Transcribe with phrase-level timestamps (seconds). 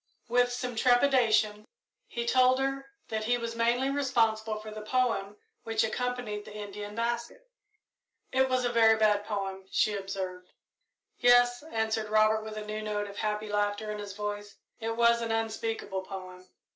[0.27, 1.67] With some trepidation
[2.07, 6.95] he told her that he was mainly responsible for the poem which accompanied the Indian
[6.95, 7.47] basket.
[8.31, 10.49] "It was a very bad poem," she observed.
[11.19, 15.21] "Yes," answered Robert, with a new note of happy laughter in his voice; "it was
[15.21, 16.47] an unspeakable poem."